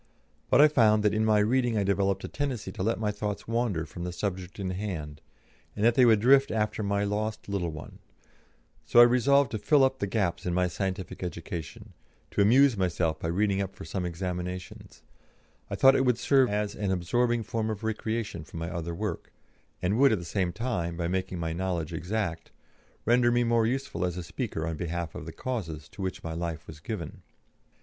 But 0.49 0.61
I 0.61 0.67
found 0.67 1.03
that 1.03 1.13
in 1.13 1.23
my 1.23 1.37
reading 1.37 1.77
I 1.77 1.83
developed 1.83 2.23
a 2.23 2.27
tendency 2.27 2.71
to 2.71 2.81
let 2.81 2.99
my 2.99 3.11
thoughts 3.11 3.47
wander 3.47 3.85
from 3.85 4.03
the 4.03 4.11
subject 4.11 4.57
in 4.57 4.71
hand, 4.71 5.21
and 5.75 5.85
that 5.85 5.93
they 5.93 6.05
would 6.05 6.19
drift 6.19 6.49
after 6.49 6.81
my 6.81 7.03
lost 7.03 7.47
little 7.47 7.69
one, 7.69 7.99
so 8.83 8.99
I 8.99 9.03
resolved 9.03 9.51
to 9.51 9.59
fill 9.59 9.83
up 9.83 9.99
the 9.99 10.07
gaps 10.07 10.43
in 10.47 10.55
my 10.55 10.67
scientific 10.67 11.21
education, 11.21 11.93
and 11.93 12.31
to 12.31 12.41
amuse 12.41 12.75
myself 12.75 13.19
by 13.19 13.27
reading 13.27 13.61
up 13.61 13.75
for 13.75 13.85
some 13.85 14.03
examinations; 14.03 15.03
I 15.69 15.75
thought 15.75 15.95
it 15.95 16.03
would 16.03 16.17
serve 16.17 16.49
as 16.49 16.73
an 16.73 16.89
absorbing 16.89 17.43
form 17.43 17.69
of 17.69 17.83
recreation 17.83 18.43
from 18.43 18.57
my 18.57 18.71
other 18.71 18.95
work, 18.95 19.31
and 19.83 19.99
would 19.99 20.11
at 20.11 20.17
the 20.17 20.25
same 20.25 20.51
time, 20.51 20.97
by 20.97 21.07
making 21.09 21.37
my 21.37 21.53
knowledge 21.53 21.93
exact, 21.93 22.49
render 23.05 23.31
me 23.31 23.43
more 23.43 23.67
useful 23.67 24.03
as 24.03 24.17
a 24.17 24.23
speaker 24.23 24.65
on 24.65 24.77
behalf 24.77 25.13
of 25.13 25.27
the 25.27 25.31
causes 25.31 25.87
to 25.89 26.01
which 26.01 26.23
my 26.23 26.33
life 26.33 26.65
was 26.65 26.79
given. 26.79 27.21